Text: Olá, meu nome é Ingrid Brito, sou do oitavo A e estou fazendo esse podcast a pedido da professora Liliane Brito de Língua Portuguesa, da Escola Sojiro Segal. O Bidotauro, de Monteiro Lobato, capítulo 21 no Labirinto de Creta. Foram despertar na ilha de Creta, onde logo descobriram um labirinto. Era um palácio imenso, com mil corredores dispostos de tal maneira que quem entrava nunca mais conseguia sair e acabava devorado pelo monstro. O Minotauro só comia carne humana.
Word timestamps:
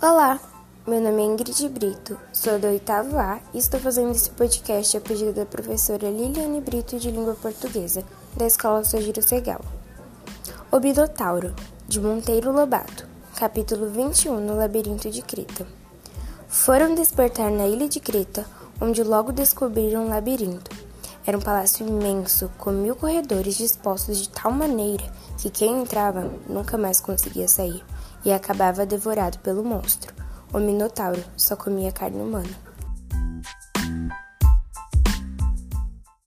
Olá, 0.00 0.38
meu 0.86 1.00
nome 1.00 1.20
é 1.20 1.24
Ingrid 1.24 1.68
Brito, 1.70 2.16
sou 2.32 2.56
do 2.56 2.68
oitavo 2.68 3.18
A 3.18 3.40
e 3.52 3.58
estou 3.58 3.80
fazendo 3.80 4.12
esse 4.12 4.30
podcast 4.30 4.96
a 4.96 5.00
pedido 5.00 5.32
da 5.32 5.44
professora 5.44 6.08
Liliane 6.08 6.60
Brito 6.60 7.00
de 7.00 7.10
Língua 7.10 7.34
Portuguesa, 7.34 8.04
da 8.36 8.46
Escola 8.46 8.84
Sojiro 8.84 9.20
Segal. 9.20 9.60
O 10.70 10.78
Bidotauro, 10.78 11.52
de 11.88 12.00
Monteiro 12.00 12.52
Lobato, 12.52 13.08
capítulo 13.34 13.90
21 13.90 14.38
no 14.38 14.56
Labirinto 14.56 15.10
de 15.10 15.20
Creta. 15.20 15.66
Foram 16.46 16.94
despertar 16.94 17.50
na 17.50 17.66
ilha 17.66 17.88
de 17.88 17.98
Creta, 17.98 18.46
onde 18.80 19.02
logo 19.02 19.32
descobriram 19.32 20.04
um 20.04 20.08
labirinto. 20.10 20.70
Era 21.26 21.36
um 21.36 21.42
palácio 21.42 21.84
imenso, 21.84 22.48
com 22.56 22.70
mil 22.70 22.94
corredores 22.94 23.56
dispostos 23.56 24.18
de 24.18 24.28
tal 24.28 24.52
maneira 24.52 25.12
que 25.38 25.50
quem 25.50 25.80
entrava 25.80 26.30
nunca 26.48 26.78
mais 26.78 27.00
conseguia 27.00 27.48
sair 27.48 27.84
e 28.24 28.32
acabava 28.32 28.86
devorado 28.86 29.38
pelo 29.38 29.64
monstro. 29.64 30.14
O 30.52 30.58
Minotauro 30.58 31.22
só 31.36 31.56
comia 31.56 31.92
carne 31.92 32.20
humana. 32.20 32.67